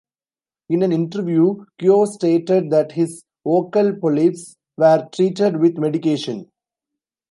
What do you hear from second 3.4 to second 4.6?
vocal polyps